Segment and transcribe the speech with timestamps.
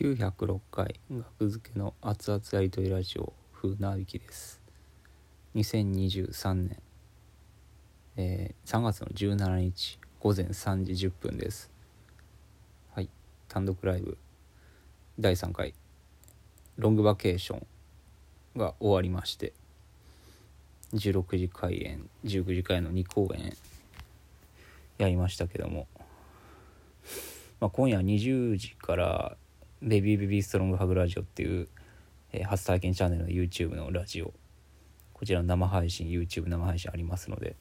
[0.00, 4.60] 906回学付けの熱々やりとりラジオ風なびきです。
[5.56, 6.76] 2023年、
[8.16, 11.68] えー、3月の17日午前3時10分です。
[12.92, 13.08] はい
[13.48, 14.16] 単独ライブ
[15.18, 15.74] 第3回
[16.76, 17.66] ロングバケーション
[18.56, 19.52] が終わりまして
[20.94, 23.52] 16時開演19時開演の2公演
[24.98, 25.88] やりましたけども、
[27.58, 29.36] まあ、今夜20時から
[29.80, 31.68] ベビーベビーストロングハグラジオっていう、
[32.32, 34.32] えー、初体験チャンネルの YouTube のラジオ。
[35.12, 37.56] こちらの生配信 YouTube 生配信ありますので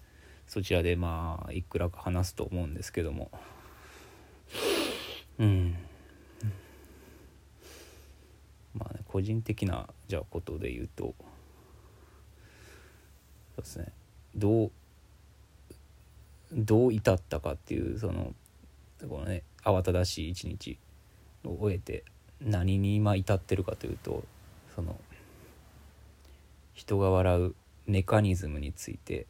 [0.48, 3.30] そちらでまあいくらか話すと思うんですけども。
[5.40, 5.76] うん。
[8.74, 11.14] まあね個人的なじゃあことで言うと。
[13.56, 13.92] そうですね。
[14.36, 14.72] どう
[16.54, 18.34] どう至ったかっていうその
[19.08, 20.80] このね慌ただしい一日。
[21.48, 22.04] を終えて
[22.42, 24.24] 何に今至ってるかというと
[24.76, 24.96] その
[26.74, 27.56] 人が笑う
[27.88, 29.26] メカニズムについて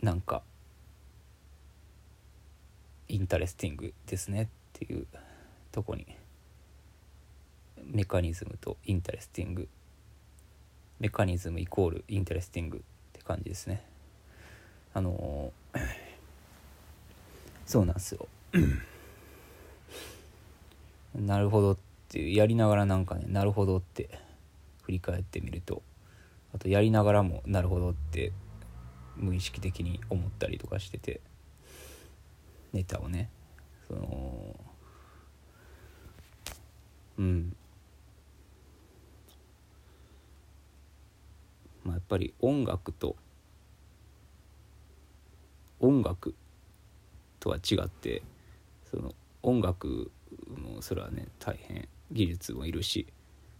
[0.00, 0.42] なんか
[3.08, 5.06] interesting ですねっていう
[5.70, 6.06] とこに
[7.84, 9.68] メカニズムと interesting
[11.00, 12.80] メカニズムイコール interesting っ
[13.12, 13.84] て感じですね。
[14.94, 15.80] あのー、
[17.66, 18.28] そうなんですよ。
[21.14, 24.10] なるほどっていうやりながらなんかねなるほどって
[24.82, 25.82] 振り返ってみると
[26.54, 28.32] あとやりながらもなるほどって
[29.16, 31.20] 無意識的に思ったりとかしてて
[32.72, 33.30] ネタをね
[33.88, 34.56] その
[37.18, 37.56] うん。
[41.84, 43.16] まあやっぱり音楽と
[45.80, 46.34] 音楽
[47.40, 48.22] とは違って
[48.90, 50.10] その音楽
[50.48, 53.06] もうそれはね大変技術もいるし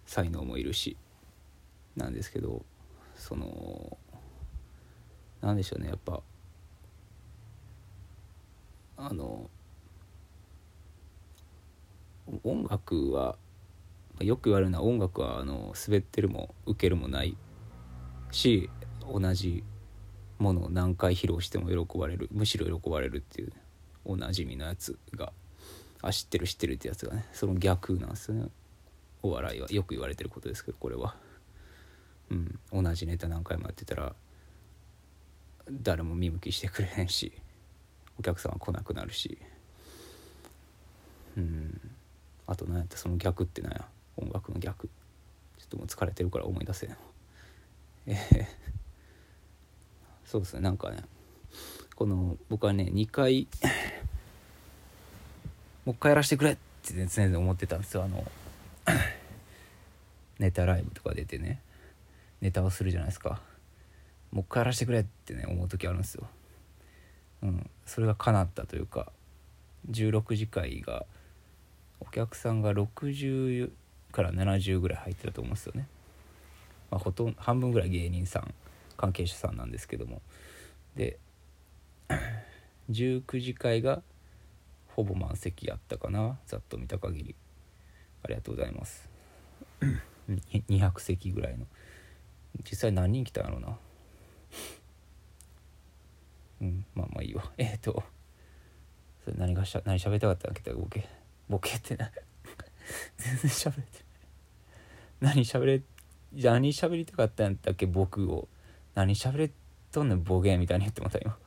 [0.06, 0.96] 才能もいるし
[1.96, 2.64] なんですけど
[3.14, 3.96] その
[5.40, 6.22] 何でしょうねやっぱ
[8.96, 9.50] あの
[12.44, 13.36] 音楽は
[14.20, 17.36] よく言われるのは音楽はあの滑ってるも受けるもない
[18.30, 18.70] し
[19.10, 19.64] 同じ
[20.38, 23.52] ものを何回披露しても喜ばれるむしろ喜ばれるっていう、
[24.04, 25.32] おなじみのやつが
[26.02, 28.48] あ知ってる知ってるってやつがねその逆なんですよね。
[29.22, 29.70] お笑いは。
[29.70, 31.14] よく言われてることですけどこれは。
[32.30, 32.58] うん。
[32.72, 34.14] 同じネタ何回もやってたら
[35.70, 37.32] 誰も見向きしてくれへんし
[38.18, 39.38] お客さんは来なくなるし。
[41.36, 41.80] うん。
[42.46, 42.96] あと何やった？
[42.96, 43.86] その逆って何や？
[44.16, 44.88] 音楽の逆。
[45.58, 46.96] ちょっともう疲れてるから思い出せん
[48.06, 48.46] えー、
[50.24, 50.60] そうですね。
[50.60, 51.04] なんかね
[51.94, 53.46] この僕はね2回
[55.84, 58.04] もう一回やらせてくれって常々思ってたんですよ。
[58.04, 58.24] あの
[60.38, 61.60] ネタライブとか出てね。
[62.40, 63.40] ネタをするじゃないですか。
[64.32, 66.26] もう一回やらせてくれってね思う時あるんですよ。
[67.42, 67.70] うん。
[67.86, 69.12] それが叶ったというか
[69.90, 71.04] 16次会が
[72.00, 73.70] お客さんが60
[74.12, 75.86] から70ぐらい入ってると思うんですよね、
[76.90, 78.54] まあ、ほとんど半分ぐらい芸人さん
[78.96, 80.20] 関係者さんなんですけども。
[80.96, 81.18] で
[82.90, 84.02] 19次会が
[84.94, 86.38] ほぼ満席やったかな。
[86.46, 87.34] ざっと見た限り。
[88.22, 89.08] ありがとうございます。
[90.28, 91.66] 200席ぐらいの。
[92.70, 93.78] 実際何人来たんやろうな。
[96.60, 97.50] うんまあまあいいわ。
[97.56, 98.02] えっ、ー、と
[99.24, 101.08] それ何がしゃ何喋りたかったんだっけボケ。
[101.48, 102.10] ボケってな
[103.16, 104.04] 全然喋れて
[105.20, 105.34] ない。
[105.34, 105.82] 何喋れ
[106.34, 108.48] 何喋りたかったんだっけ僕を。
[108.94, 109.50] 何喋れ
[109.90, 111.38] とんねんボケみたいに言ってもらった今。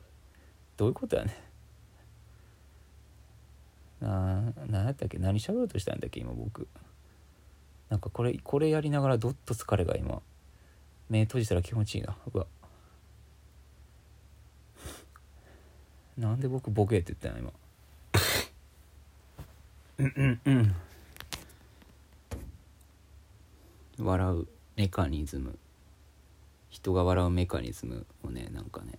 [0.76, 1.45] どういうことやね
[4.00, 5.18] な何やったっけ？
[5.18, 6.20] 何喋ろうとしたんだっけ？
[6.20, 6.68] 今僕。
[7.88, 10.20] なんかこれこれやりながらどっと疲れが今。
[11.08, 12.16] 目閉じたら気持ちいいな。
[12.32, 12.46] うわ。
[16.18, 17.52] なんで僕ボケって言ったの今。
[19.98, 20.74] うんうん
[23.98, 24.04] うん。
[24.04, 24.46] 笑う。
[24.76, 25.58] メカニズム。
[26.68, 28.98] 人が笑うメカニズムをねなんかね。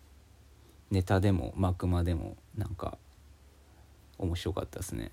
[0.89, 2.97] ネタでも幕間でもなんか
[4.17, 5.11] 面白かったですね。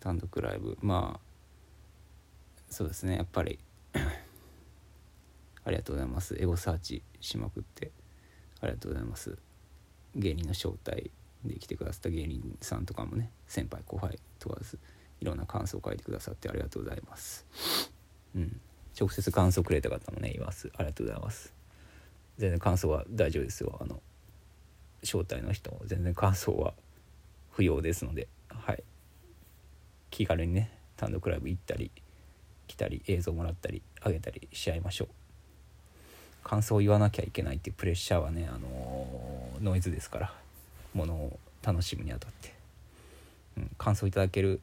[0.00, 0.78] 単独ライブ。
[0.80, 1.26] まあ
[2.70, 3.16] そうですね。
[3.16, 3.58] やっぱり
[5.64, 6.36] ありがとうございます。
[6.38, 7.90] エゴサーチしまくって
[8.60, 9.36] ありがとうございます。
[10.14, 11.10] 芸人の招待
[11.44, 14.78] で来てくださった芸人さんとかもね先輩後輩問わず
[15.20, 17.44] いろんな感想を書いてくださってありがとうございます。
[18.34, 18.60] うん。
[18.98, 20.32] 直接感想くれた方もね。
[20.32, 20.70] います。
[20.76, 21.52] ありがとうございます。
[22.38, 23.78] 全然感想は大丈夫ですよ。
[23.80, 24.00] あの
[25.02, 25.80] 招待の人も。
[25.86, 26.74] 全然感想は
[27.52, 28.28] 不要ですので。
[28.48, 28.82] はい。
[30.10, 31.90] 気軽にね単独ライブ行ったり
[32.66, 35.08] 来たり映像もらったりあげたりしちゃいましょう。
[36.42, 40.32] 感想を言わなきゃいけないっていうプレッシャーはねあのノイズですから。
[40.96, 42.54] ものを楽しむにあたって、
[43.58, 44.60] うん、感想いただける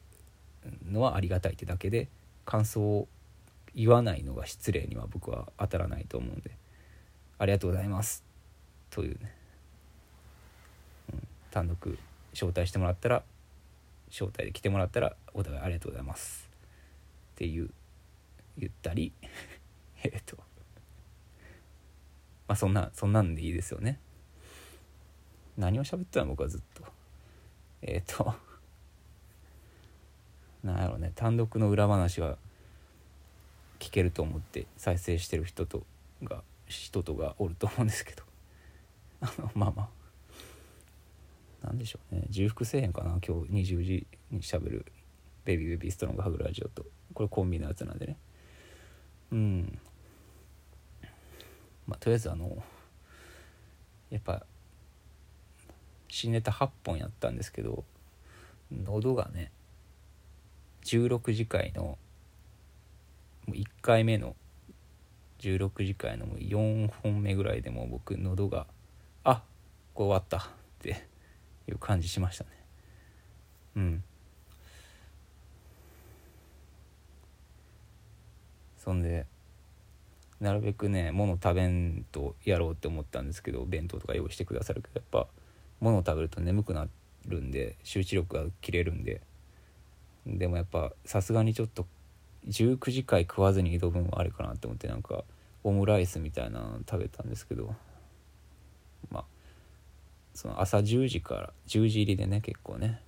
[0.90, 2.08] のはありがたいってだけで
[2.44, 3.08] 感想を
[3.74, 6.56] 言わないのが失礼には僕は当たらないと思うんで。
[7.38, 8.24] ありがとうございます。
[8.90, 9.34] というね、
[11.12, 11.98] うん、単独
[12.32, 13.22] 招待してもらったら
[14.08, 16.48] 招待で来てもらったらお互いありがとうございます。
[17.32, 17.70] っていう
[18.56, 19.12] 言ったり
[20.02, 20.36] えっと。
[22.46, 23.98] まあそんなそんなんでいいですよね。
[25.56, 26.84] 何を喋ったの僕はずっと。
[27.82, 28.34] えっ、と。
[30.62, 31.12] なんやろうね。
[31.14, 32.38] 単独の裏話が
[33.78, 35.84] 聞けると思って再生してる人と
[36.22, 38.22] が人とがおると思うんですけど。
[39.20, 39.82] あ のまあま
[41.62, 41.66] あ。
[41.66, 42.24] なんでしょうね。
[42.28, 43.18] 重複せえへんかな？
[43.26, 44.84] 今日20時にしゃべる
[45.44, 46.84] 「ベビーベビーストロングハグラジオと」
[47.14, 48.16] これコンビのやつなんでね。
[49.32, 49.78] うん。
[51.86, 52.62] まあとりあえずあの
[54.10, 54.46] やっぱ
[56.08, 57.84] 新ネタ8本やったんですけど
[58.70, 59.50] 喉がね
[60.84, 61.98] 16次回の
[63.48, 64.36] 1回目の
[65.40, 68.66] 16次回の4本目ぐらいでも僕喉が
[69.24, 69.42] あ
[69.94, 70.40] こう終わったっ
[70.80, 71.06] て
[71.68, 72.50] いう感じしましたね。
[73.76, 74.04] うん。
[78.78, 79.26] そんで
[80.40, 85.26] なるべくね物食べんとやろうって思ったんですけど弁当とか用意してくださるけどやっぱ
[85.80, 86.86] 物を食べると眠くな
[87.26, 89.20] るんで集中力が切れるんで。
[90.26, 91.86] でもやっぱさすがにちょっと
[92.48, 95.24] 19時間食わずに挑むのはあれかなって思ってなんか
[95.62, 97.74] オムライスみたいなの食べたんですけど
[99.10, 99.24] まあ
[100.34, 103.00] その朝10時から10時入りでね結構ね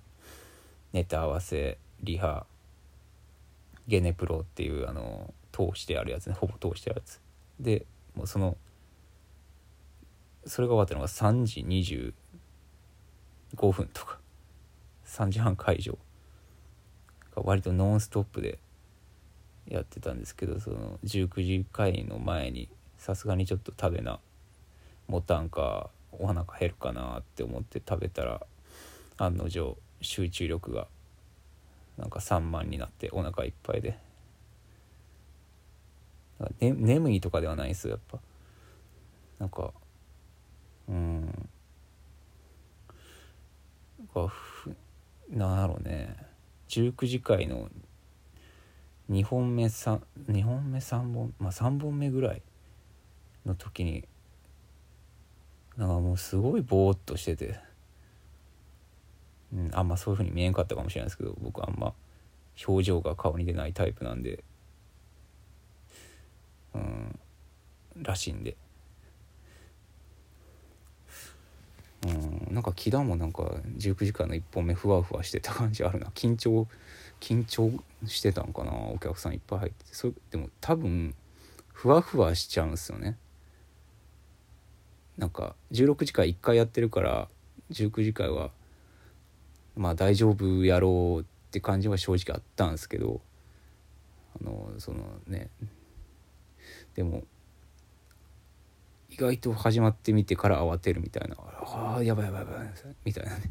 [0.93, 2.45] ネタ合わせリハ
[3.87, 7.21] ゲネプロっていうあの通してあるやつねほぼ通してあるやつ。
[7.59, 7.85] で
[8.15, 8.57] もうその
[10.45, 12.13] それが終わったのが3時
[13.57, 14.19] 25分とか
[15.05, 15.97] 3時半会場
[17.35, 18.59] 割とノンストップで
[19.69, 24.19] やってたんですけどその19時会の前にさすがにちょっと食べな
[25.07, 28.41] もたんかお腹減るかなって思って食べたら
[29.17, 30.87] 案の定集中力が
[31.97, 33.97] なんか散漫になってお腹いっぱいで、
[36.59, 38.19] ね、眠いとかではないですやっぱ。
[39.39, 39.71] なんか
[40.87, 41.49] うん。
[45.29, 46.15] なんやろうね
[46.69, 47.69] 19時会の
[49.09, 49.99] 2本目 3,
[50.29, 52.41] 2本目3本まあ3本目ぐらい
[53.45, 54.07] の時に
[55.77, 57.59] なんかもうすごいぼーっとしてて、
[59.53, 61.93] うん、あんまそういう風に見えんかったかもしれないですけど僕あんま
[62.67, 64.43] 表情が顔に出ないタイプなんで。
[66.73, 67.19] うん
[68.01, 68.55] らしいんで。
[72.05, 73.43] うんなんか木田もなんか
[73.77, 76.07] 19時間の1本目ふわふわしてた感じあるな。
[76.07, 76.67] 緊張
[77.19, 77.71] 緊張
[78.05, 78.71] してたんかな？
[78.71, 79.95] お客さんいっぱい入ってて。
[79.95, 81.15] それでも多分
[81.73, 83.17] ふわふわしちゃうんですよね。
[85.17, 87.27] なんか16時間1回やってるから
[87.71, 88.51] 19時間は
[89.75, 93.19] まあ大丈夫やろうって感じは正直あったんですけど
[94.39, 95.49] あのそのね。
[96.93, 97.23] でも
[99.09, 101.35] 意外と始まってみてから慌てるみたいな。
[101.39, 102.69] ああやばいやばいやばい
[103.03, 103.41] みたいなね。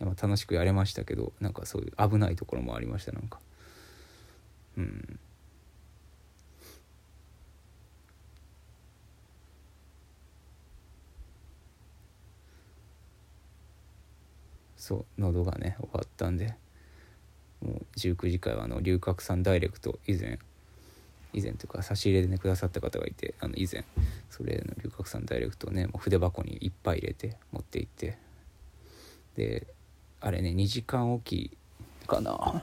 [0.00, 3.40] 楽しくやれましたけどなんかそういう危ないところもありましたなんか。
[4.76, 5.18] うん。
[14.76, 16.54] そう喉がね終わったんで
[17.60, 20.38] もう19時会はあの龍角散ダイレクト以前
[21.34, 23.84] 以前というか差し入れでねくださった方がいてあの以前
[24.30, 28.16] それの龍角散ダイレクトをねもう筆箱にいっぱい入れて持って行って
[29.36, 29.66] で
[30.20, 31.56] あれね2時間おき
[32.06, 32.62] かな。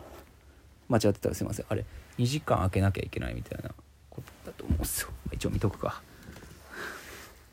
[0.89, 1.65] 間違ってたらすいません。
[1.69, 1.85] あれ
[2.17, 3.71] 2時間空けなきゃいけないみたいな
[4.09, 5.09] ことだと思うんですよ。
[5.31, 6.01] 一応見とくか。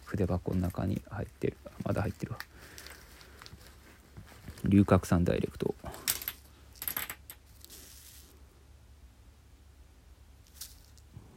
[0.05, 1.57] 筆箱の中に入ってる。
[1.85, 2.39] まだ入ってるわ。
[4.65, 5.75] 龍角散ダイレクト。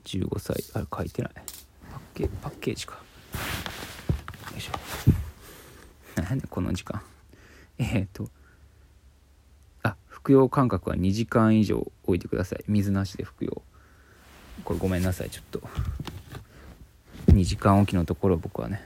[0.05, 0.63] 15歳。
[0.73, 1.31] あれ書いてない。
[1.33, 1.43] パッ
[2.13, 2.95] ケパッケージか。
[2.95, 4.71] よいしょ。
[6.21, 7.01] 何この時間。
[7.77, 8.29] えっ、と
[10.25, 12.63] 服用間隔は2時間以上置いてください。
[12.67, 13.61] 水なしで服用。
[14.63, 15.61] これごめんなさいちょっと。
[17.27, 18.81] 2時間おきのところ僕はね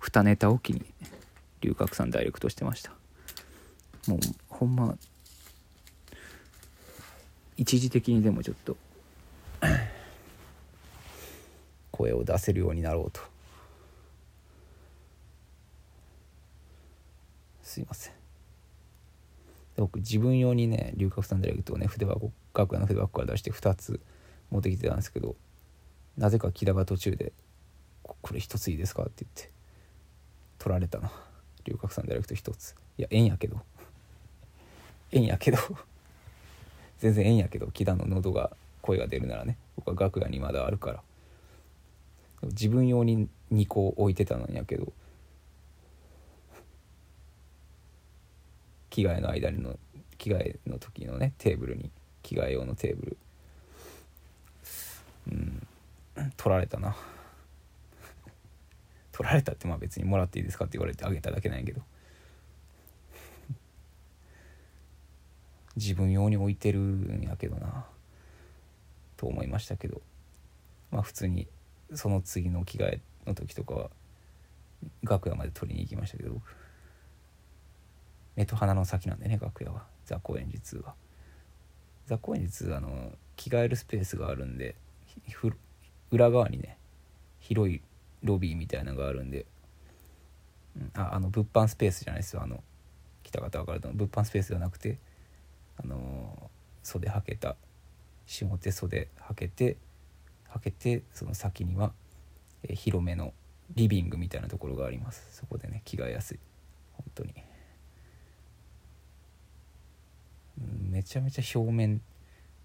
[0.00, 0.82] 2ネタおきに
[1.60, 2.92] 龍角散ダイレクトしてました。
[4.06, 4.96] もうほんま
[7.58, 8.78] 一時的にでもちょっと
[11.92, 13.20] 声を出せるようになろうと。
[17.62, 18.25] すいません。
[19.76, 24.00] 僕自分用にね龍角散ダイレクトをね筆箱楽屋の筆箱から出して2つ
[24.50, 25.36] 持ってきてたんですけど
[26.16, 27.32] なぜか木田が途中で
[28.02, 29.50] 「これ1ついいですか?」って言って
[30.58, 31.12] 取られたな
[31.64, 32.74] 龍角散ダイレクト1つ。
[32.98, 33.60] いやええんやけど。
[35.12, 35.58] ええんやけど。
[36.98, 41.02] 全然ええんやけど木田の喉が声が出るならね僕は楽屋にまだあるから。
[42.44, 44.92] 自分用に2個置いてたんやけど
[48.96, 49.78] 着替えの間の
[50.16, 51.90] 着替えの時のねテーブルに
[52.22, 53.16] 着替え用のテーブル。
[55.28, 55.66] うん。
[56.38, 56.96] 取られたな。
[59.12, 61.82] 取られたってまあ別にもらっていいですかって言われてあげただけなんやけど。
[65.76, 67.86] 自分用に置いてるんやけどな。
[69.18, 70.00] と思いましたけど。
[70.90, 71.46] まあ普通に
[71.94, 73.90] その次の着替えの時とかは
[75.02, 76.30] 楽屋まで取りに行きましたけど。
[76.32, 76.65] 僕
[78.36, 79.86] 目と鼻の先なんでね楽屋は。
[80.04, 80.94] ザ・高円寺2は。
[82.06, 84.76] ザ・高円寺2あの着替えるスペースがあるんで
[86.10, 86.78] 裏側にね
[87.40, 87.80] 広い
[88.22, 89.46] ロビーみたいなのがあるんで、
[90.76, 92.42] うん、ああの物販スペースじゃないですよ。
[92.42, 92.62] あの
[93.22, 94.98] 来た方分かると物販スペースじゃなくて
[95.78, 96.50] あの
[96.82, 97.56] 袖はけた
[98.26, 99.76] 下手袖はけて
[100.48, 101.92] はけてその先には、
[102.62, 103.34] え、広めの
[103.74, 105.26] リビングみたいなところがあります。
[105.32, 106.38] そこでね着替えやすい。
[106.94, 107.42] 本当に、うん、
[110.58, 112.00] めちゃめちゃ表面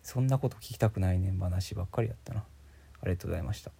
[0.03, 2.43] そんなこと聞きたくないねん話ばっかりやったな。
[3.01, 3.71] ありがとうございました。